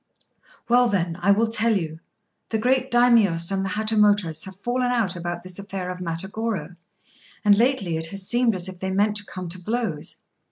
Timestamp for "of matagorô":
5.91-6.75